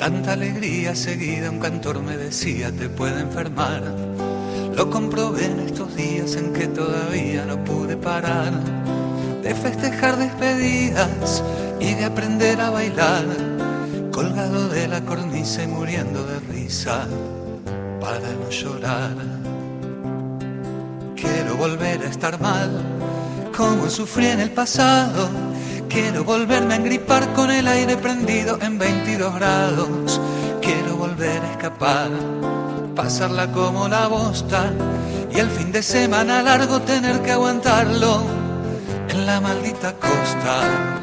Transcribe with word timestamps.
Tanta 0.00 0.32
alegría 0.32 0.96
seguida, 0.96 1.50
un 1.50 1.58
cantor 1.58 2.02
me 2.02 2.16
decía, 2.16 2.72
te 2.72 2.88
puede 2.88 3.20
enfermar. 3.20 3.82
Lo 4.74 4.88
comprobé 4.88 5.44
en 5.44 5.60
estos 5.60 5.94
días 5.94 6.36
en 6.36 6.54
que 6.54 6.68
todavía 6.68 7.44
no 7.44 7.62
pude 7.62 7.98
parar 7.98 8.50
de 9.42 9.54
festejar 9.54 10.16
despedidas 10.16 11.44
y 11.78 11.92
de 11.92 12.06
aprender 12.06 12.58
a 12.62 12.70
bailar, 12.70 13.26
colgado 14.10 14.70
de 14.70 14.88
la 14.88 15.02
cornisa 15.02 15.64
y 15.64 15.66
muriendo 15.66 16.24
de 16.24 16.40
risa 16.50 17.06
para 18.00 18.32
no 18.32 18.48
llorar. 18.48 19.16
Quiero 21.14 21.56
volver 21.58 22.00
a 22.00 22.08
estar 22.08 22.40
mal, 22.40 22.70
como 23.54 23.90
sufrí 23.90 24.28
en 24.28 24.40
el 24.40 24.50
pasado. 24.50 25.28
Quiero 25.90 26.22
volverme 26.22 26.74
a 26.74 26.76
engripar 26.76 27.32
con 27.32 27.50
el 27.50 27.66
aire 27.66 27.96
prendido 27.96 28.56
en 28.62 28.78
22 28.78 29.34
grados. 29.34 30.20
Quiero 30.62 30.94
volver 30.94 31.42
a 31.42 31.50
escapar, 31.50 32.08
pasarla 32.94 33.50
como 33.50 33.88
la 33.88 34.06
bosta 34.06 34.72
y 35.32 35.40
el 35.40 35.50
fin 35.50 35.72
de 35.72 35.82
semana 35.82 36.42
largo 36.42 36.80
tener 36.82 37.20
que 37.22 37.32
aguantarlo 37.32 38.22
en 39.08 39.26
la 39.26 39.40
maldita 39.40 39.92
costa. 39.94 41.00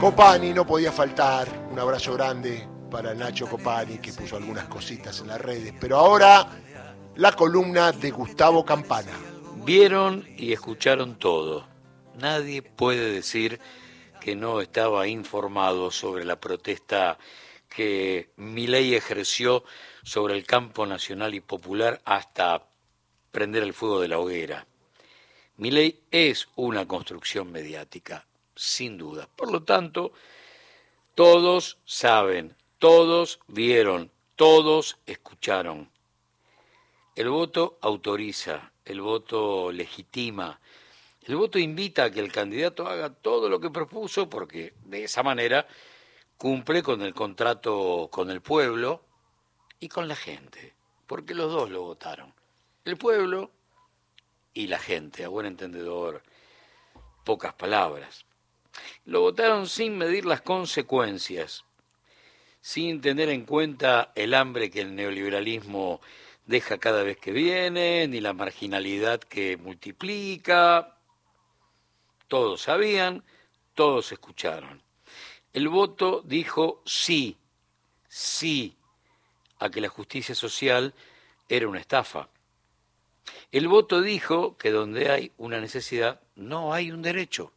Copani 0.00 0.54
no 0.54 0.66
podía 0.66 0.92
faltar. 0.92 1.46
Un 1.70 1.78
abrazo 1.78 2.14
grande 2.14 2.66
para 2.90 3.14
Nacho 3.14 3.46
Copani 3.46 3.98
que 3.98 4.14
puso 4.14 4.38
algunas 4.38 4.64
cositas 4.64 5.20
en 5.20 5.28
las 5.28 5.38
redes. 5.42 5.74
Pero 5.78 5.98
ahora 5.98 6.48
la 7.16 7.32
columna 7.32 7.92
de 7.92 8.10
Gustavo 8.10 8.64
Campana. 8.64 9.12
Vieron 9.68 10.26
y 10.38 10.54
escucharon 10.54 11.18
todo. 11.18 11.68
Nadie 12.14 12.62
puede 12.62 13.12
decir 13.12 13.60
que 14.18 14.34
no 14.34 14.62
estaba 14.62 15.06
informado 15.08 15.90
sobre 15.90 16.24
la 16.24 16.40
protesta 16.40 17.18
que 17.68 18.30
Milei 18.36 18.94
ejerció 18.94 19.64
sobre 20.02 20.32
el 20.32 20.46
campo 20.46 20.86
nacional 20.86 21.34
y 21.34 21.40
popular 21.40 22.00
hasta 22.06 22.66
prender 23.30 23.62
el 23.62 23.74
fuego 23.74 24.00
de 24.00 24.08
la 24.08 24.18
hoguera. 24.18 24.66
Milei 25.58 26.00
es 26.10 26.48
una 26.56 26.88
construcción 26.88 27.52
mediática 27.52 28.26
sin 28.56 28.96
duda. 28.96 29.28
Por 29.36 29.52
lo 29.52 29.64
tanto, 29.64 30.14
todos 31.14 31.76
saben, 31.84 32.56
todos 32.78 33.38
vieron, 33.48 34.10
todos 34.34 34.96
escucharon. 35.04 35.90
El 37.18 37.30
voto 37.30 37.80
autoriza, 37.80 38.70
el 38.84 39.00
voto 39.00 39.72
legitima, 39.72 40.60
el 41.22 41.34
voto 41.34 41.58
invita 41.58 42.04
a 42.04 42.10
que 42.12 42.20
el 42.20 42.30
candidato 42.30 42.86
haga 42.86 43.12
todo 43.12 43.48
lo 43.48 43.58
que 43.58 43.70
propuso 43.70 44.30
porque 44.30 44.74
de 44.84 45.02
esa 45.02 45.24
manera 45.24 45.66
cumple 46.36 46.80
con 46.80 47.02
el 47.02 47.14
contrato 47.14 48.08
con 48.12 48.30
el 48.30 48.40
pueblo 48.40 49.02
y 49.80 49.88
con 49.88 50.06
la 50.06 50.14
gente, 50.14 50.74
porque 51.08 51.34
los 51.34 51.50
dos 51.50 51.70
lo 51.70 51.82
votaron, 51.82 52.32
el 52.84 52.96
pueblo 52.96 53.50
y 54.54 54.68
la 54.68 54.78
gente, 54.78 55.24
a 55.24 55.28
buen 55.28 55.46
entendedor, 55.46 56.22
pocas 57.24 57.52
palabras. 57.54 58.26
Lo 59.06 59.22
votaron 59.22 59.68
sin 59.68 59.98
medir 59.98 60.24
las 60.24 60.42
consecuencias, 60.42 61.64
sin 62.60 63.00
tener 63.00 63.28
en 63.28 63.44
cuenta 63.44 64.12
el 64.14 64.34
hambre 64.34 64.70
que 64.70 64.82
el 64.82 64.94
neoliberalismo 64.94 66.00
deja 66.48 66.78
cada 66.78 67.02
vez 67.02 67.18
que 67.18 67.30
viene, 67.30 68.08
ni 68.08 68.20
la 68.20 68.32
marginalidad 68.32 69.20
que 69.20 69.58
multiplica. 69.58 70.96
Todos 72.26 72.62
sabían, 72.62 73.22
todos 73.74 74.10
escucharon. 74.12 74.82
El 75.52 75.68
voto 75.68 76.22
dijo 76.24 76.82
sí, 76.86 77.36
sí 78.08 78.76
a 79.58 79.68
que 79.68 79.82
la 79.82 79.88
justicia 79.88 80.34
social 80.34 80.94
era 81.48 81.68
una 81.68 81.80
estafa. 81.80 82.30
El 83.52 83.68
voto 83.68 84.00
dijo 84.00 84.56
que 84.56 84.70
donde 84.70 85.10
hay 85.10 85.32
una 85.36 85.60
necesidad 85.60 86.20
no 86.34 86.72
hay 86.72 86.90
un 86.90 87.02
derecho. 87.02 87.52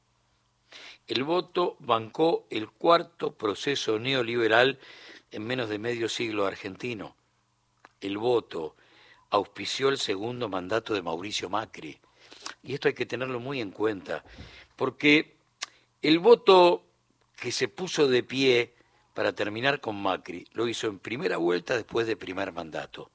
El 1.07 1.23
voto 1.23 1.77
bancó 1.79 2.45
el 2.49 2.69
cuarto 2.69 3.31
proceso 3.31 3.99
neoliberal 3.99 4.79
en 5.31 5.45
menos 5.45 5.69
de 5.69 5.79
medio 5.79 6.09
siglo 6.09 6.45
argentino. 6.45 7.15
El 8.01 8.17
voto 8.17 8.75
auspició 9.31 9.89
el 9.89 9.97
segundo 9.97 10.47
mandato 10.47 10.93
de 10.93 11.01
Mauricio 11.01 11.49
Macri. 11.49 11.99
Y 12.63 12.73
esto 12.73 12.87
hay 12.87 12.93
que 12.93 13.05
tenerlo 13.05 13.39
muy 13.39 13.59
en 13.59 13.71
cuenta, 13.71 14.23
porque 14.75 15.37
el 16.01 16.19
voto 16.19 16.85
que 17.35 17.51
se 17.51 17.67
puso 17.67 18.07
de 18.07 18.23
pie 18.23 18.75
para 19.13 19.33
terminar 19.33 19.81
con 19.81 20.01
Macri 20.01 20.45
lo 20.53 20.67
hizo 20.67 20.87
en 20.87 20.99
primera 20.99 21.37
vuelta 21.37 21.75
después 21.75 22.05
de 22.07 22.15
primer 22.15 22.51
mandato. 22.51 23.09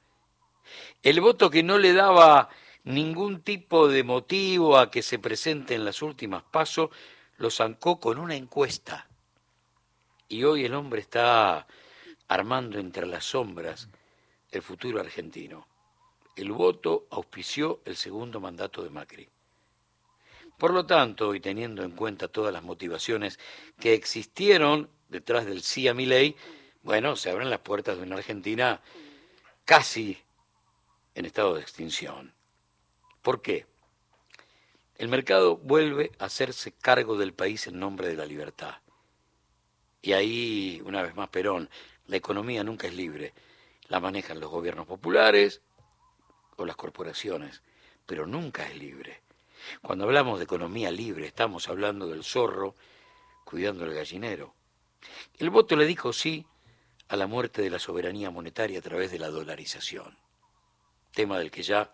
El 1.03 1.21
voto 1.21 1.49
que 1.49 1.63
no 1.63 1.79
le 1.79 1.93
daba 1.93 2.49
ningún 2.85 3.43
tipo 3.43 3.89
de 3.89 4.03
motivo 4.03 4.79
a 4.79 4.91
que 4.91 5.03
se 5.03 5.19
presente 5.19 5.75
en 5.75 5.85
las 5.85 6.03
últimas 6.03 6.43
pasos 6.43 6.91
lo 7.39 7.51
zancó 7.51 8.01
con 8.01 8.19
una 8.19 8.35
encuesta. 8.35 9.09
Y 10.29 10.45
hoy 10.45 10.65
el 10.65 10.75
hombre 10.75 11.01
está 11.01 11.67
armando 12.29 12.79
entre 12.79 13.07
las 13.07 13.25
sombras 13.25 13.89
el 14.51 14.63
futuro 14.63 15.01
argentino. 15.01 15.67
El 16.37 16.53
voto 16.53 17.07
auspició 17.11 17.81
el 17.87 17.97
segundo 17.97 18.41
mandato 18.41 18.83
de 18.83 18.91
Macri. 18.91 19.27
Por 20.59 20.75
lo 20.75 20.85
tanto, 20.85 21.35
y 21.35 21.41
teniendo 21.41 21.83
en 21.83 21.93
cuenta 21.93 22.29
todas 22.29 22.53
las 22.53 22.63
motivaciones 22.63 23.39
que 23.81 23.95
existieron 23.95 24.91
detrás 25.09 25.47
del 25.47 25.63
sí 25.63 25.89
a 25.89 25.95
mi 25.95 26.05
ley, 26.05 26.37
bueno, 26.83 27.17
se 27.17 27.31
abren 27.31 27.49
las 27.49 27.61
puertas 27.61 27.97
de 27.97 28.03
una 28.03 28.17
Argentina 28.17 28.83
casi 29.65 30.19
en 31.15 31.25
estado 31.25 31.55
de 31.55 31.63
extinción. 31.63 32.35
¿Por 33.23 33.41
qué? 33.41 33.67
El 34.97 35.09
mercado 35.09 35.57
vuelve 35.57 36.13
a 36.19 36.27
hacerse 36.27 36.73
cargo 36.73 37.17
del 37.17 37.33
país 37.33 37.67
en 37.67 37.79
nombre 37.79 38.09
de 38.09 38.17
la 38.17 38.27
libertad. 38.27 38.77
Y 40.03 40.13
ahí, 40.13 40.83
una 40.85 41.03
vez 41.03 41.17
más, 41.17 41.31
Perón, 41.31 41.71
la 42.07 42.17
economía 42.17 42.63
nunca 42.63 42.87
es 42.87 42.95
libre. 42.95 43.33
La 43.89 44.01
manejan 44.01 44.39
los 44.39 44.51
gobiernos 44.51 44.87
populares 44.87 45.63
o 46.57 46.65
las 46.65 46.77
corporaciones, 46.77 47.63
pero 48.07 48.27
nunca 48.27 48.69
es 48.69 48.77
libre. 48.77 49.21
Cuando 49.83 50.05
hablamos 50.05 50.39
de 50.39 50.45
economía 50.45 50.91
libre, 50.91 51.27
estamos 51.27 51.69
hablando 51.69 52.07
del 52.07 52.25
zorro 52.25 52.75
cuidando 53.45 53.85
el 53.85 53.95
gallinero. 53.95 54.55
El 55.39 55.51
voto 55.51 55.77
le 55.77 55.87
dijo 55.87 56.13
sí 56.13 56.47
a 57.09 57.17
la 57.17 57.27
muerte 57.27 57.63
de 57.63 57.71
la 57.71 57.79
soberanía 57.79 58.31
monetaria 58.31 58.79
a 58.79 58.83
través 58.83 59.11
de 59.11 59.19
la 59.19 59.29
dolarización, 59.29 60.17
tema 61.13 61.39
del 61.39 61.51
que 61.51 61.63
ya 61.63 61.91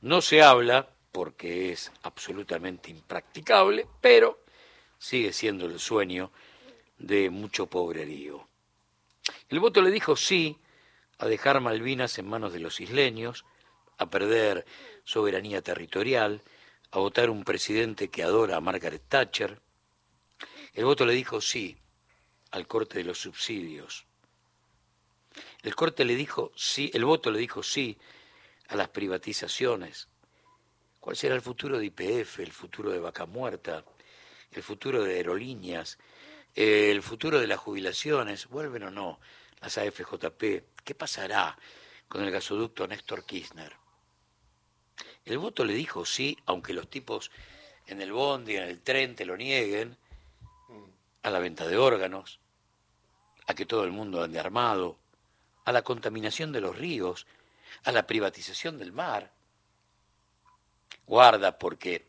no 0.00 0.22
se 0.22 0.42
habla 0.42 0.88
porque 1.12 1.72
es 1.72 1.92
absolutamente 2.02 2.90
impracticable, 2.90 3.86
pero 4.00 4.38
sigue 4.98 5.32
siendo 5.32 5.66
el 5.66 5.78
sueño 5.78 6.30
de 6.98 7.30
mucho 7.30 7.66
pobrerío. 7.66 8.46
El 9.48 9.60
voto 9.60 9.82
le 9.82 9.90
dijo 9.90 10.16
sí 10.16 10.58
a 11.18 11.26
dejar 11.26 11.60
Malvinas 11.60 12.18
en 12.18 12.28
manos 12.28 12.52
de 12.52 12.60
los 12.60 12.80
isleños, 12.80 13.44
a 13.98 14.08
perder 14.08 14.64
soberanía 15.04 15.62
territorial, 15.62 16.42
a 16.90 16.98
votar 16.98 17.30
un 17.30 17.44
presidente 17.44 18.08
que 18.08 18.22
adora 18.22 18.56
a 18.56 18.60
Margaret 18.60 19.02
Thatcher. 19.08 19.60
El 20.72 20.84
voto 20.84 21.04
le 21.04 21.12
dijo 21.12 21.40
sí 21.40 21.76
al 22.50 22.66
corte 22.66 22.98
de 22.98 23.04
los 23.04 23.18
subsidios. 23.18 24.06
El 25.62 25.74
corte 25.74 26.04
le 26.04 26.14
dijo 26.14 26.52
sí, 26.56 26.90
el 26.94 27.04
voto 27.04 27.30
le 27.30 27.38
dijo 27.38 27.62
sí 27.62 27.98
a 28.68 28.76
las 28.76 28.88
privatizaciones, 28.88 30.08
¿Cuál 31.00 31.16
será 31.16 31.34
el 31.34 31.40
futuro 31.40 31.78
de 31.78 31.86
IPF, 31.86 32.40
el 32.40 32.52
futuro 32.52 32.90
de 32.90 32.98
Vaca 32.98 33.24
Muerta, 33.24 33.82
el 34.52 34.62
futuro 34.62 35.02
de 35.02 35.14
aerolíneas, 35.14 35.96
el 36.54 37.02
futuro 37.02 37.40
de 37.40 37.46
las 37.46 37.58
jubilaciones? 37.58 38.46
¿Vuelven 38.48 38.82
o 38.82 38.90
no 38.90 39.20
las 39.60 39.78
AFJP? 39.78 40.64
¿Qué 40.84 40.94
pasará 40.94 41.56
con 42.08 42.24
el 42.24 42.30
gasoducto 42.30 42.86
Néstor 42.86 43.24
Kirchner? 43.24 43.74
El 45.24 45.38
voto 45.38 45.64
le 45.64 45.74
dijo 45.74 46.04
sí, 46.04 46.38
aunque 46.46 46.72
los 46.72 46.88
tipos 46.88 47.30
en 47.86 48.00
el 48.00 48.12
bondi, 48.12 48.56
en 48.56 48.64
el 48.64 48.80
tren 48.80 49.14
te 49.14 49.24
lo 49.24 49.36
nieguen, 49.36 49.96
a 51.22 51.30
la 51.30 51.38
venta 51.38 51.66
de 51.66 51.76
órganos, 51.76 52.38
a 53.46 53.54
que 53.54 53.66
todo 53.66 53.84
el 53.84 53.92
mundo 53.92 54.22
ande 54.22 54.38
armado, 54.38 54.96
a 55.64 55.72
la 55.72 55.82
contaminación 55.82 56.52
de 56.52 56.60
los 56.60 56.76
ríos, 56.76 57.26
a 57.84 57.92
la 57.92 58.06
privatización 58.06 58.78
del 58.78 58.92
mar, 58.92 59.30
guarda 61.06 61.58
porque 61.58 62.06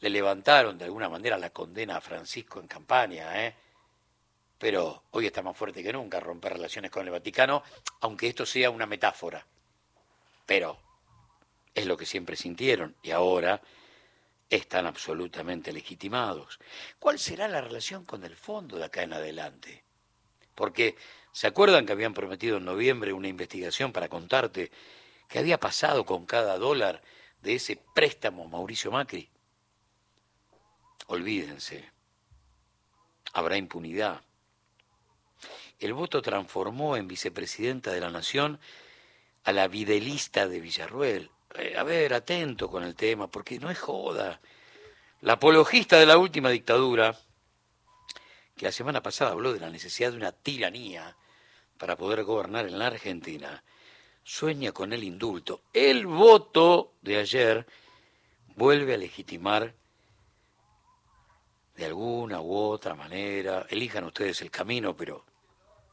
le 0.00 0.10
levantaron 0.10 0.78
de 0.78 0.84
alguna 0.84 1.08
manera 1.08 1.38
la 1.38 1.50
condena 1.50 1.96
a 1.96 2.00
Francisco 2.00 2.60
en 2.60 2.66
campaña, 2.66 3.46
¿eh? 3.46 3.54
pero 4.58 5.04
hoy 5.12 5.26
está 5.26 5.42
más 5.42 5.56
fuerte 5.56 5.82
que 5.82 5.92
nunca 5.92 6.20
romper 6.20 6.54
relaciones 6.54 6.90
con 6.90 7.04
el 7.06 7.12
Vaticano, 7.12 7.62
aunque 8.00 8.28
esto 8.28 8.44
sea 8.44 8.70
una 8.70 8.86
metáfora. 8.86 9.44
Pero 10.44 10.78
es 11.74 11.86
lo 11.86 11.96
que 11.96 12.06
siempre 12.06 12.36
sintieron 12.36 12.96
y 13.02 13.10
ahora 13.10 13.62
están 14.48 14.86
absolutamente 14.86 15.72
legitimados. 15.72 16.58
¿Cuál 16.98 17.18
será 17.18 17.46
la 17.48 17.60
relación 17.60 18.04
con 18.04 18.24
el 18.24 18.36
fondo 18.36 18.76
de 18.78 18.84
acá 18.84 19.02
en 19.02 19.12
adelante? 19.12 19.84
Porque, 20.54 20.96
¿se 21.32 21.46
acuerdan 21.46 21.86
que 21.86 21.92
habían 21.92 22.14
prometido 22.14 22.58
en 22.58 22.64
noviembre 22.64 23.12
una 23.12 23.28
investigación 23.28 23.92
para 23.92 24.08
contarte 24.08 24.70
qué 25.28 25.38
había 25.38 25.60
pasado 25.60 26.04
con 26.04 26.26
cada 26.26 26.58
dólar 26.58 27.00
de 27.42 27.54
ese 27.54 27.80
préstamo 27.94 28.48
Mauricio 28.48 28.90
Macri? 28.90 29.30
Olvídense, 31.06 31.88
habrá 33.32 33.56
impunidad. 33.56 34.22
El 35.78 35.94
voto 35.94 36.20
transformó 36.20 36.96
en 36.96 37.08
vicepresidenta 37.08 37.92
de 37.92 38.00
la 38.00 38.10
Nación 38.10 38.60
a 39.44 39.52
la 39.52 39.68
videlista 39.68 40.46
de 40.46 40.60
Villarruel. 40.60 41.30
A 41.76 41.82
ver, 41.82 42.14
atento 42.14 42.70
con 42.70 42.84
el 42.84 42.94
tema, 42.94 43.26
porque 43.28 43.58
no 43.58 43.70
es 43.70 43.78
joda. 43.78 44.40
La 45.20 45.34
apologista 45.34 45.98
de 45.98 46.06
la 46.06 46.16
última 46.16 46.50
dictadura, 46.50 47.18
que 48.56 48.66
la 48.66 48.72
semana 48.72 49.02
pasada 49.02 49.32
habló 49.32 49.52
de 49.52 49.60
la 49.60 49.70
necesidad 49.70 50.12
de 50.12 50.16
una 50.16 50.32
tiranía 50.32 51.16
para 51.76 51.96
poder 51.96 52.22
gobernar 52.24 52.66
en 52.66 52.78
la 52.78 52.86
Argentina, 52.86 53.64
sueña 54.22 54.72
con 54.72 54.92
el 54.92 55.02
indulto. 55.02 55.62
El 55.72 56.06
voto 56.06 56.92
de 57.02 57.16
ayer 57.16 57.66
vuelve 58.54 58.94
a 58.94 58.98
legitimar 58.98 59.74
de 61.74 61.86
alguna 61.86 62.40
u 62.40 62.54
otra 62.54 62.94
manera, 62.94 63.66
elijan 63.70 64.04
ustedes 64.04 64.42
el 64.42 64.50
camino, 64.50 64.94
pero 64.94 65.24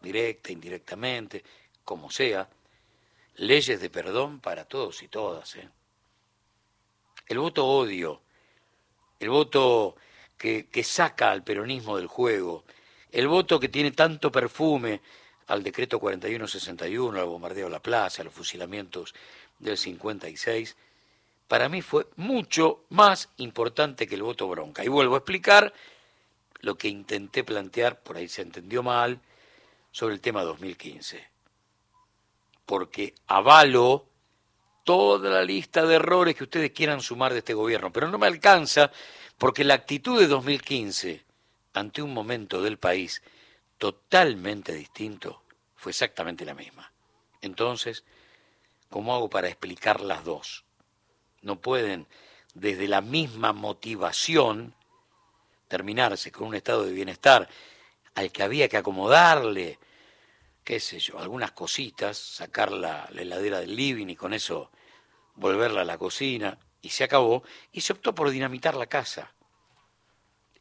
directa, 0.01 0.51
indirectamente, 0.51 1.44
como 1.83 2.12
sea, 2.12 2.48
leyes 3.38 3.80
de 3.80 3.89
perdón 3.89 4.39
para 4.39 4.66
todos 4.66 5.01
y 5.04 5.07
todas. 5.07 5.56
¿eh? 5.56 5.69
El 7.28 7.39
voto 7.39 7.66
odio, 7.66 8.22
el 9.19 9.30
voto 9.30 9.95
que, 10.38 10.68
que 10.68 10.84
saca 10.84 11.31
al 11.31 11.44
peronismo 11.44 11.98
del 11.98 12.07
juego, 12.07 12.66
el 13.12 13.28
voto 13.28 13.60
que 13.60 13.69
tiene 13.69 13.92
tanto 13.92 14.31
perfume 14.31 15.01
al 15.48 15.63
decreto 15.63 16.00
4161, 16.00 17.19
al 17.19 17.25
bombardeo 17.25 17.68
a 17.68 17.69
la 17.69 17.81
plaza, 17.81 18.22
a 18.22 18.25
los 18.25 18.34
fusilamientos 18.34 19.16
del 19.60 19.78
56, 19.78 20.75
para 21.48 21.69
mí 21.69 21.81
fue 21.81 22.07
mucho 22.18 22.83
más 22.90 23.30
importante 23.38 24.07
que 24.07 24.16
el 24.16 24.24
voto 24.24 24.48
bronca. 24.48 24.83
Y 24.83 24.90
vuelvo 24.90 25.16
a 25.16 25.19
explicar 25.19 25.74
lo 26.60 26.78
que 26.78 26.90
intenté 26.90 27.44
plantear, 27.44 28.01
por 28.01 28.18
ahí 28.18 28.28
se 28.28 28.42
entendió 28.42 28.83
mal, 28.83 29.22
sobre 29.92 30.13
el 30.16 30.22
tema 30.22 30.44
2015. 30.44 31.37
Porque 32.68 33.16
avalo 33.25 34.06
toda 34.84 35.31
la 35.31 35.44
lista 35.44 35.88
de 35.88 35.96
errores 35.96 36.36
que 36.36 36.44
ustedes 36.44 36.72
quieran 36.72 37.02
sumar 37.02 37.34
de 37.34 37.40
este 37.40 37.56
gobierno, 37.56 37.92
pero 37.92 38.08
no 38.08 38.19
me 38.19 38.28
alcanza 38.28 38.92
porque 39.40 39.64
la 39.64 39.74
actitud 39.74 40.19
de 40.19 40.28
2015 40.28 41.25
ante 41.74 42.02
un 42.04 42.14
momento 42.14 42.62
del 42.62 42.78
país 42.78 43.24
totalmente 43.80 44.74
distinto 44.74 45.42
fue 45.75 45.92
exactamente 45.92 46.46
la 46.46 46.54
misma. 46.54 46.92
Entonces, 47.42 48.04
¿cómo 48.90 49.16
hago 49.16 49.30
para 49.30 49.48
explicar 49.48 50.02
las 50.02 50.24
dos? 50.24 50.66
No 51.42 51.60
pueden, 51.60 52.08
desde 52.54 52.88
la 52.88 53.02
misma 53.02 53.54
motivación, 53.54 54.74
terminarse 55.68 56.31
con 56.31 56.48
un 56.48 56.56
estado 56.56 56.86
de 56.86 56.94
bienestar 56.94 57.48
al 58.16 58.31
que 58.31 58.44
había 58.44 58.69
que 58.69 58.78
acomodarle, 58.78 59.80
qué 60.68 60.81
sé 60.81 61.00
yo, 61.00 61.18
algunas 61.18 61.54
cositas, 61.54 62.18
sacar 62.18 62.74
la, 62.74 63.10
heladera 63.16 63.62
del 63.62 63.74
living 63.74 64.08
y 64.08 64.18
con 64.18 64.34
eso 64.34 64.69
volverla 65.36 65.80
a 65.80 65.86
la 65.86 65.98
cocina, 65.98 66.60
y 66.81 66.90
se 66.90 67.06
acabó, 67.06 67.44
y 67.72 67.80
se 67.80 67.94
optó 67.94 68.14
por 68.14 68.30
dinamitar 68.31 68.75
la 68.75 68.88
casa. 68.88 69.34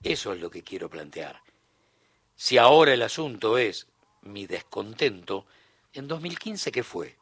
Eso 0.05 0.33
es 0.33 0.39
lo 0.39 0.49
que 0.49 0.63
quiero 0.63 0.89
plantear. 0.89 1.43
Si 2.37 2.57
ahora 2.57 2.95
el 2.95 3.03
asunto 3.03 3.59
es 3.59 3.89
mi 4.23 4.47
descontento, 4.47 5.45
en 5.93 6.07
2015, 6.07 6.71
¿qué 6.71 6.85
fue? 6.85 7.17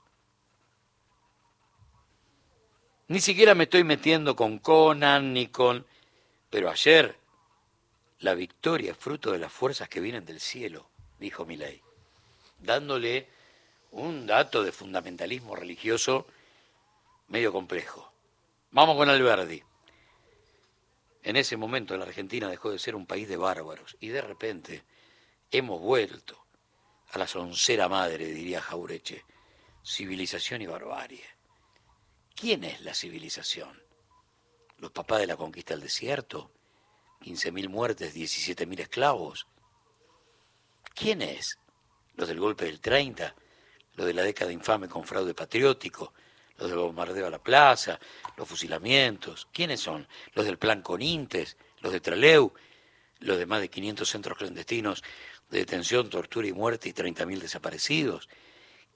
Ni 3.08 3.20
siquiera 3.20 3.54
me 3.54 3.64
estoy 3.64 3.82
metiendo 3.82 4.36
con 4.36 4.58
Conan 4.58 5.32
ni 5.32 5.46
con... 5.46 5.86
Pero 6.50 6.68
ayer 6.68 7.18
la 8.18 8.34
victoria 8.34 8.92
es 8.92 8.98
fruto 8.98 9.32
de 9.32 9.38
las 9.38 9.50
fuerzas 9.50 9.88
que 9.88 10.00
vienen 10.00 10.26
del 10.26 10.38
cielo, 10.38 10.90
dijo 11.18 11.46
Milei, 11.46 11.82
dándole 12.64 13.28
un 13.92 14.26
dato 14.26 14.62
de 14.62 14.72
fundamentalismo 14.72 15.54
religioso 15.54 16.26
medio 17.28 17.52
complejo. 17.52 18.12
Vamos 18.70 18.96
con 18.96 19.08
Alberdi. 19.08 19.62
En 21.22 21.36
ese 21.36 21.56
momento 21.56 21.96
la 21.96 22.04
Argentina 22.04 22.48
dejó 22.48 22.70
de 22.70 22.78
ser 22.78 22.94
un 22.94 23.06
país 23.06 23.28
de 23.28 23.36
bárbaros 23.36 23.96
y 24.00 24.08
de 24.08 24.20
repente 24.20 24.84
hemos 25.50 25.80
vuelto 25.80 26.44
a 27.12 27.18
la 27.18 27.26
soncera 27.26 27.88
madre, 27.88 28.26
diría 28.26 28.60
Jaureche, 28.60 29.24
civilización 29.84 30.62
y 30.62 30.66
barbarie. 30.66 31.24
¿Quién 32.34 32.64
es 32.64 32.80
la 32.80 32.94
civilización? 32.94 33.80
¿Los 34.78 34.90
papás 34.90 35.20
de 35.20 35.28
la 35.28 35.36
conquista 35.36 35.74
del 35.74 35.84
desierto? 35.84 36.50
15.000 37.20 37.68
muertes, 37.68 38.14
17.000 38.14 38.80
esclavos. 38.80 39.46
¿Quién 40.94 41.22
es? 41.22 41.58
¿Los 42.16 42.28
del 42.28 42.40
golpe 42.40 42.66
del 42.66 42.80
30? 42.80 43.34
¿Los 43.94 44.06
de 44.06 44.14
la 44.14 44.22
década 44.22 44.52
infame 44.52 44.88
con 44.88 45.04
fraude 45.04 45.34
patriótico? 45.34 46.12
¿Los 46.58 46.70
del 46.70 46.78
bombardeo 46.78 47.26
a 47.26 47.30
la 47.30 47.42
plaza? 47.42 47.98
¿Los 48.36 48.48
fusilamientos? 48.48 49.48
¿Quiénes 49.52 49.80
son? 49.80 50.06
¿Los 50.34 50.44
del 50.44 50.58
plan 50.58 50.82
Conintes? 50.82 51.56
¿Los 51.80 51.92
de 51.92 52.00
Traleu? 52.00 52.52
¿Los 53.20 53.38
de 53.38 53.46
más 53.46 53.60
de 53.60 53.68
500 53.68 54.08
centros 54.08 54.38
clandestinos 54.38 55.02
de 55.50 55.58
detención, 55.58 56.10
tortura 56.10 56.46
y 56.46 56.52
muerte 56.52 56.88
y 56.88 56.92
30.000 56.92 57.38
desaparecidos? 57.38 58.28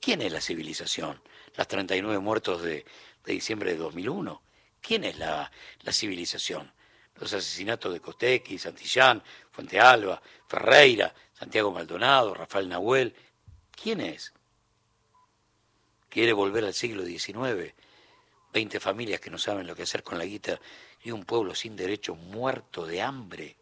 ¿Quién 0.01 0.23
es 0.23 0.33
la 0.33 0.41
civilización? 0.41 1.21
Las 1.57 1.67
39 1.67 2.21
muertos 2.21 2.63
de, 2.63 2.85
de 3.25 3.33
diciembre 3.33 3.73
de 3.73 3.79
2001. 3.79 4.43
¿Quién 4.81 5.05
es 5.05 5.19
la, 5.19 5.51
la 5.83 5.93
civilización? 5.93 6.73
Los 7.21 7.33
asesinatos 7.33 7.93
de 7.93 8.01
Costequi, 8.01 8.59
Santillán, 8.59 9.23
Fuente 9.51 9.81
Alba, 9.81 10.21
Ferreira, 10.47 11.13
Santiago 11.35 11.71
Maldonado, 11.73 12.35
Rafael 12.35 12.69
Nahuel. 12.69 13.15
¿Quién 13.71 14.01
es? 14.01 14.33
Quiere 16.09 16.33
volver 16.33 16.65
al 16.65 16.75
siglo 16.75 17.05
XIX. 17.05 17.75
Veinte 18.53 18.81
familias 18.81 19.21
que 19.21 19.31
no 19.31 19.39
saben 19.39 19.67
lo 19.67 19.75
que 19.75 19.83
hacer 19.83 20.03
con 20.03 20.19
la 20.19 20.25
guita 20.25 20.61
y 21.03 21.11
un 21.11 21.25
pueblo 21.25 21.55
sin 21.55 21.77
derecho 21.77 22.15
muerto 22.15 22.87
de 22.87 23.03
hambre. 23.03 23.57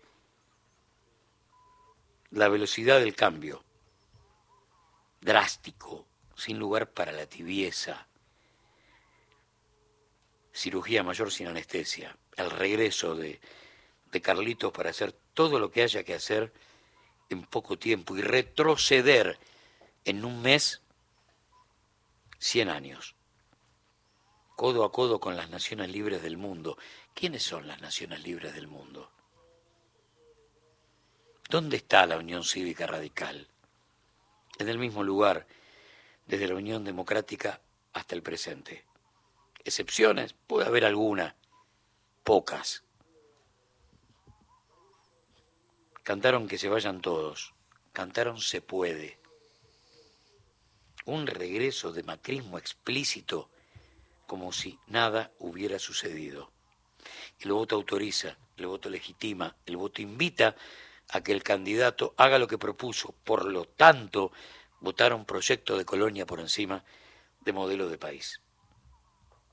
La 2.31 2.49
velocidad 2.49 2.99
del 2.99 3.15
cambio, 3.15 3.65
drástico, 5.21 6.07
sin 6.37 6.59
lugar 6.59 6.91
para 6.91 7.13
la 7.13 7.27
tibieza. 7.27 8.07
Cirugía 10.53 11.03
mayor 11.03 11.33
sin 11.33 11.49
anestesia 11.49 12.17
el 12.37 12.51
regreso 12.51 13.15
de, 13.15 13.41
de 14.13 14.21
Carlitos 14.21 14.73
para 14.73 14.91
hacer 14.91 15.13
todo 15.35 15.59
lo 15.59 15.71
que 15.71 15.83
haya 15.83 16.05
que 16.05 16.15
hacer 16.15 16.53
en 17.29 17.43
poco 17.45 17.79
tiempo 17.79 18.17
y 18.17 18.23
retroceder 18.23 19.39
en 20.05 20.25
un 20.25 20.43
mes 20.43 20.83
100 22.39 22.69
años, 22.69 23.17
codo 24.55 24.85
a 24.85 24.93
codo 24.93 25.21
con 25.21 25.37
las 25.37 25.51
naciones 25.51 25.91
libres 25.91 26.23
del 26.23 26.37
mundo. 26.37 26.79
¿Quiénes 27.15 27.43
son 27.43 27.67
las 27.67 27.81
naciones 27.81 28.23
libres 28.23 28.55
del 28.55 28.69
mundo? 28.69 29.11
¿Dónde 31.49 31.77
está 31.77 32.07
la 32.07 32.19
Unión 32.19 32.45
Cívica 32.45 32.87
Radical? 32.87 33.49
En 34.59 34.69
el 34.69 34.79
mismo 34.79 35.03
lugar, 35.03 35.47
desde 36.27 36.49
la 36.49 36.55
Unión 36.55 36.85
Democrática 36.85 37.61
hasta 37.93 38.15
el 38.15 38.23
presente. 38.23 38.85
Excepciones, 39.65 40.35
puede 40.47 40.67
haber 40.67 40.85
alguna, 40.85 41.37
pocas. 42.27 42.83
Cantaron 46.03 46.49
que 46.49 46.59
se 46.59 46.69
vayan 46.69 47.01
todos, 47.01 47.55
cantaron 47.93 48.41
se 48.41 48.61
puede. 48.61 49.21
Un 51.05 51.29
regreso 51.29 51.93
de 51.93 52.03
macrismo 52.03 52.59
explícito 52.59 53.49
como 54.27 54.51
si 54.51 54.77
nada 54.89 55.31
hubiera 55.39 55.79
sucedido. 55.79 56.51
El 57.39 57.53
voto 57.53 57.77
autoriza, 57.77 58.37
el 58.57 58.67
voto 58.67 58.91
legitima, 58.91 59.55
el 59.65 59.77
voto 59.77 60.03
invita 60.03 60.57
a 61.11 61.21
que 61.21 61.31
el 61.31 61.45
candidato 61.45 62.13
haga 62.17 62.41
lo 62.41 62.49
que 62.49 62.59
propuso. 62.59 63.15
Por 63.23 63.45
lo 63.45 63.67
tanto, 63.67 64.33
votaron 64.81 65.27
proyecto 65.27 65.79
de 65.79 65.85
colonia 65.85 66.27
por 66.27 66.41
encima 66.41 66.83
de 67.43 67.53
modelo 67.53 67.89
de 67.89 67.99
país. 67.99 68.41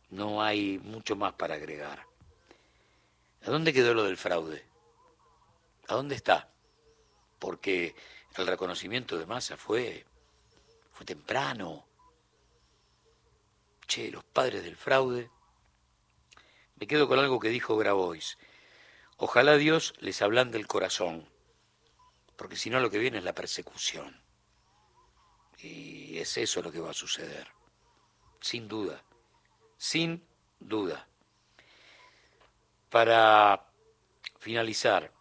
No 0.10 0.42
hay 0.42 0.80
mucho 0.80 1.16
más 1.16 1.34
para 1.34 1.54
agregar. 1.54 2.12
¿A 3.46 3.52
dónde 3.52 3.74
quedó 3.74 3.94
lo 3.94 4.04
del 4.04 4.18
fraude? 4.18 4.66
¿A 5.90 5.96
dónde 5.96 6.16
está? 6.16 6.50
Porque 7.40 7.94
el 8.38 8.48
reconocimiento 8.48 9.18
de 9.18 9.26
masa 9.26 9.58
fue, 9.58 10.06
fue 10.94 11.06
temprano. 11.06 11.86
Che, 13.86 14.10
los 14.12 14.24
padres 14.24 14.64
del 14.64 14.78
fraude. 14.78 15.30
Me 16.76 16.88
quedo 16.88 17.08
con 17.10 17.20
algo 17.20 17.40
que 17.40 17.50
dijo 17.50 17.76
Grabois. 17.76 18.38
Ojalá 19.18 19.58
Dios 19.58 19.94
les 20.00 20.22
ablande 20.22 20.58
el 20.58 20.68
corazón, 20.68 21.30
porque 22.38 22.56
si 22.56 22.70
no 22.70 22.80
lo 22.80 22.90
que 22.90 22.98
viene 22.98 23.18
es 23.18 23.24
la 23.24 23.36
persecución. 23.36 24.22
Y 25.60 26.18
es 26.18 26.38
eso 26.38 26.62
lo 26.62 26.72
que 26.72 26.80
va 26.80 26.92
a 26.92 26.94
suceder, 26.94 27.48
sin 28.42 28.68
duda, 28.68 29.04
sin 29.78 30.26
duda. 30.60 31.08
Para 32.94 33.66
finalizar, 34.38 35.12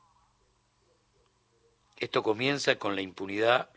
esto 1.96 2.22
comienza 2.22 2.78
con 2.78 2.94
la 2.94 3.00
impunidad 3.00 3.70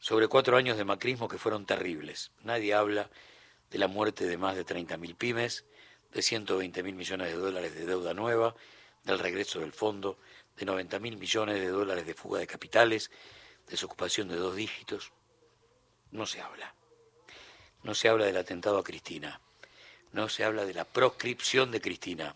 sobre 0.00 0.26
cuatro 0.26 0.56
años 0.56 0.76
de 0.76 0.84
macrismo 0.84 1.28
que 1.28 1.38
fueron 1.38 1.66
terribles. 1.66 2.32
Nadie 2.42 2.74
habla 2.74 3.10
de 3.70 3.78
la 3.78 3.86
muerte 3.86 4.26
de 4.26 4.36
más 4.38 4.56
de 4.56 4.66
30.000 4.66 5.16
pymes, 5.16 5.66
de 6.10 6.20
120 6.20 6.82
mil 6.82 6.96
millones 6.96 7.28
de 7.28 7.36
dólares 7.36 7.76
de 7.76 7.86
deuda 7.86 8.12
nueva, 8.12 8.56
del 9.04 9.20
regreso 9.20 9.60
del 9.60 9.72
fondo, 9.72 10.18
de 10.56 10.66
90 10.66 10.98
mil 10.98 11.16
millones 11.16 11.60
de 11.60 11.68
dólares 11.68 12.06
de 12.06 12.14
fuga 12.14 12.40
de 12.40 12.48
capitales, 12.48 13.12
desocupación 13.68 14.26
de 14.26 14.34
dos 14.34 14.56
dígitos. 14.56 15.12
No 16.10 16.26
se 16.26 16.40
habla. 16.40 16.74
No 17.84 17.94
se 17.94 18.08
habla 18.08 18.26
del 18.26 18.36
atentado 18.36 18.78
a 18.78 18.82
Cristina. 18.82 19.40
No 20.10 20.28
se 20.28 20.42
habla 20.42 20.64
de 20.64 20.74
la 20.74 20.84
proscripción 20.84 21.70
de 21.70 21.80
Cristina. 21.80 22.34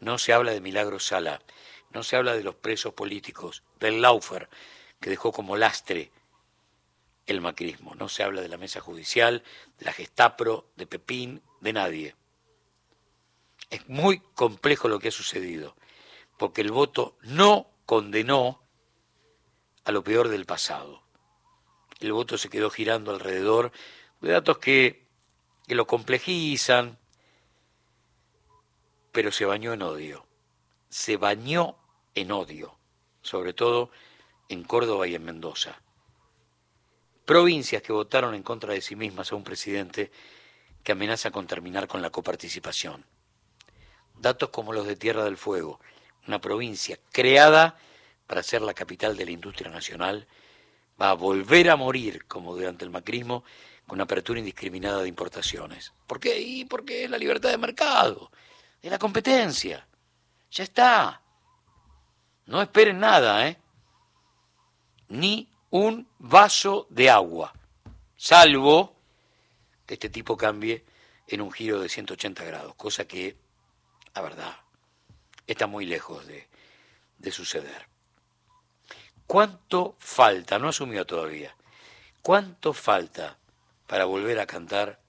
No 0.00 0.18
se 0.18 0.32
habla 0.32 0.52
de 0.52 0.60
Milagro 0.60 0.98
Sala. 0.98 1.42
No 1.90 2.02
se 2.02 2.16
habla 2.16 2.34
de 2.34 2.42
los 2.42 2.56
presos 2.56 2.94
políticos, 2.94 3.62
del 3.78 4.02
Laufer, 4.02 4.48
que 5.00 5.10
dejó 5.10 5.32
como 5.32 5.56
lastre 5.56 6.10
el 7.26 7.40
macrismo. 7.40 7.94
No 7.94 8.08
se 8.08 8.22
habla 8.22 8.40
de 8.40 8.48
la 8.48 8.56
mesa 8.56 8.80
judicial, 8.80 9.42
de 9.78 9.84
la 9.84 9.92
Gestapro, 9.92 10.70
de 10.76 10.86
Pepín, 10.86 11.42
de 11.60 11.72
nadie. 11.72 12.16
Es 13.70 13.88
muy 13.88 14.20
complejo 14.34 14.88
lo 14.88 14.98
que 14.98 15.08
ha 15.08 15.12
sucedido, 15.12 15.76
porque 16.38 16.60
el 16.60 16.70
voto 16.70 17.16
no 17.22 17.70
condenó 17.86 18.62
a 19.84 19.92
lo 19.92 20.02
peor 20.04 20.28
del 20.28 20.46
pasado. 20.46 21.02
El 22.00 22.12
voto 22.12 22.38
se 22.38 22.48
quedó 22.48 22.70
girando 22.70 23.12
alrededor 23.12 23.72
de 24.20 24.32
datos 24.32 24.58
que, 24.58 25.06
que 25.66 25.74
lo 25.74 25.86
complejizan, 25.86 26.98
pero 29.14 29.30
se 29.30 29.44
bañó 29.44 29.72
en 29.72 29.82
odio. 29.82 30.26
Se 30.88 31.16
bañó 31.16 31.76
en 32.16 32.32
odio, 32.32 32.76
sobre 33.22 33.52
todo 33.52 33.90
en 34.48 34.64
Córdoba 34.64 35.06
y 35.06 35.14
en 35.14 35.24
Mendoza. 35.24 35.80
Provincias 37.24 37.80
que 37.80 37.92
votaron 37.92 38.34
en 38.34 38.42
contra 38.42 38.74
de 38.74 38.80
sí 38.80 38.96
mismas 38.96 39.30
a 39.30 39.36
un 39.36 39.44
presidente 39.44 40.10
que 40.82 40.92
amenaza 40.92 41.30
con 41.30 41.46
terminar 41.46 41.86
con 41.86 42.02
la 42.02 42.10
coparticipación. 42.10 43.06
Datos 44.18 44.48
como 44.48 44.72
los 44.72 44.84
de 44.84 44.96
Tierra 44.96 45.22
del 45.22 45.36
Fuego, 45.36 45.78
una 46.26 46.40
provincia 46.40 46.98
creada 47.12 47.78
para 48.26 48.42
ser 48.42 48.62
la 48.62 48.74
capital 48.74 49.16
de 49.16 49.26
la 49.26 49.30
industria 49.30 49.70
nacional, 49.70 50.26
va 51.00 51.10
a 51.10 51.14
volver 51.14 51.70
a 51.70 51.76
morir, 51.76 52.24
como 52.26 52.56
durante 52.56 52.84
el 52.84 52.90
macrismo, 52.90 53.44
con 53.86 54.00
apertura 54.00 54.40
indiscriminada 54.40 55.02
de 55.02 55.08
importaciones. 55.08 55.92
¿Por 56.08 56.18
qué? 56.18 56.40
Y 56.40 56.64
porque 56.64 57.04
es 57.04 57.10
la 57.10 57.18
libertad 57.18 57.50
de 57.50 57.58
mercado, 57.58 58.32
es 58.86 58.90
la 58.90 58.98
competencia. 58.98 59.86
Ya 60.50 60.64
está. 60.64 61.20
No 62.46 62.60
esperen 62.60 62.98
nada, 63.00 63.48
¿eh? 63.48 63.58
Ni 65.08 65.48
un 65.70 66.08
vaso 66.18 66.86
de 66.90 67.10
agua, 67.10 67.52
salvo 68.16 68.94
que 69.86 69.94
este 69.94 70.08
tipo 70.08 70.36
cambie 70.36 70.84
en 71.26 71.40
un 71.40 71.50
giro 71.50 71.80
de 71.80 71.88
180 71.88 72.44
grados, 72.44 72.74
cosa 72.76 73.06
que 73.06 73.36
la 74.14 74.22
verdad, 74.22 74.56
está 75.46 75.66
muy 75.66 75.86
lejos 75.86 76.26
de, 76.26 76.46
de 77.18 77.32
suceder. 77.32 77.88
¿Cuánto 79.26 79.96
falta? 79.98 80.58
No 80.58 80.68
asumió 80.68 81.04
todavía. 81.04 81.56
¿Cuánto 82.22 82.72
falta 82.72 83.38
para 83.86 84.04
volver 84.04 84.38
a 84.40 84.46
cantar 84.46 85.00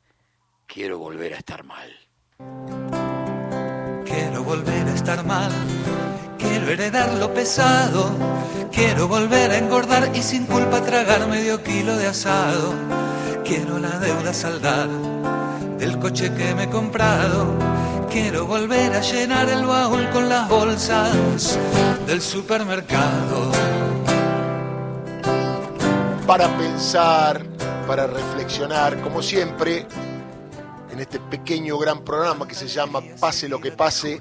Quiero 0.68 0.98
volver 0.98 1.34
a 1.34 1.38
estar 1.38 1.64
mal? 1.64 2.85
Volver 4.46 4.88
a 4.88 4.94
estar 4.94 5.26
mal. 5.26 5.52
Quiero 6.38 6.70
heredar 6.70 7.14
lo 7.16 7.34
pesado. 7.34 8.12
Quiero 8.72 9.08
volver 9.08 9.52
a 9.52 9.58
engordar 9.58 10.12
y 10.14 10.22
sin 10.22 10.46
culpa 10.46 10.82
tragar 10.82 11.28
medio 11.28 11.64
kilo 11.64 11.98
de 11.98 12.08
asado. 12.08 12.74
Quiero 13.44 13.80
la 13.80 14.00
deuda 14.00 14.34
saldar 14.34 14.88
del 15.80 16.00
coche 16.00 16.34
que 16.34 16.56
me 16.56 16.64
he 16.64 16.70
comprado 16.70 17.76
quiero 18.16 18.46
volver 18.46 18.94
a 18.94 19.02
llenar 19.02 19.50
el 19.50 19.66
baúl 19.66 20.10
con 20.12 20.30
las 20.30 20.48
bolsas 20.48 21.60
del 22.08 22.22
supermercado. 22.22 23.52
Para 26.26 26.48
pensar, 26.58 27.42
para 27.86 28.08
reflexionar, 28.08 29.02
como 29.02 29.22
siempre, 29.22 29.86
en 30.96 31.02
este 31.02 31.20
pequeño 31.20 31.78
gran 31.78 32.04
programa 32.04 32.48
que 32.48 32.56
se 32.56 32.68
llama 32.68 33.02
Pase 33.20 33.48
lo 33.48 33.62
que 33.62 33.72
pase, 33.72 34.20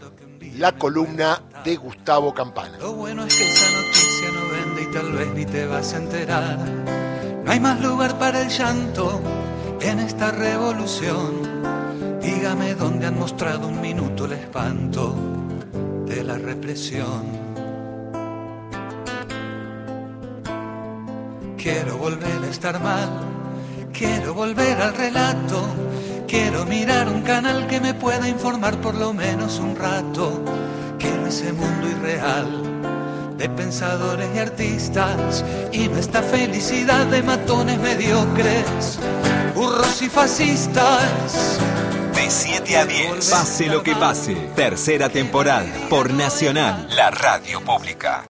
la 0.58 0.72
columna 0.72 1.40
de 1.64 1.76
Gustavo 1.76 2.34
Campana. 2.34 2.76
Lo 2.78 2.92
bueno 2.92 3.24
es 3.24 3.34
que 3.34 3.50
esa 3.50 3.70
noticia 3.70 4.30
no 4.32 4.48
vende 4.50 4.82
y 4.82 4.92
tal 4.92 5.12
vez 5.12 5.28
ni 5.34 5.46
te 5.46 5.66
vas 5.66 5.94
a 5.94 5.96
enterar. 5.96 6.58
No 7.44 7.50
hay 7.50 7.60
más 7.60 7.80
lugar 7.80 8.18
para 8.18 8.42
el 8.42 8.48
llanto 8.48 9.20
en 9.80 10.00
esta 10.00 10.30
revolución 10.30 11.54
Dígame 12.24 12.74
dónde 12.74 13.06
han 13.06 13.18
mostrado 13.18 13.68
un 13.68 13.82
minuto 13.82 14.24
el 14.24 14.32
espanto 14.32 15.14
de 16.06 16.24
la 16.24 16.38
represión. 16.38 17.22
Quiero 21.58 21.98
volver 21.98 22.42
a 22.42 22.48
estar 22.48 22.82
mal, 22.82 23.10
quiero 23.92 24.32
volver 24.32 24.80
al 24.80 24.94
relato, 24.94 25.66
quiero 26.26 26.64
mirar 26.64 27.08
un 27.08 27.22
canal 27.22 27.66
que 27.66 27.80
me 27.80 27.94
pueda 27.94 28.28
informar 28.28 28.76
por 28.80 28.94
lo 28.94 29.12
menos 29.12 29.58
un 29.58 29.76
rato. 29.76 30.42
Quiero 30.98 31.26
ese 31.26 31.52
mundo 31.52 31.88
irreal 31.88 32.74
de 33.36 33.48
pensadores 33.48 34.28
y 34.34 34.38
artistas 34.38 35.44
y 35.72 35.88
no 35.88 35.98
esta 35.98 36.22
felicidad 36.22 37.06
de 37.06 37.22
matones 37.22 37.78
mediocres, 37.78 38.98
burros 39.54 40.02
y 40.02 40.08
fascistas 40.08 41.58
de 42.14 42.30
7 42.30 42.76
a 42.76 42.86
10. 42.86 43.30
Pase 43.30 43.66
lo 43.66 43.82
que 43.82 43.94
pase. 43.96 44.34
Tercera 44.54 45.08
temporada 45.08 45.66
por 45.90 46.12
Nacional, 46.12 46.88
la 46.96 47.10
radio 47.10 47.60
pública. 47.60 48.22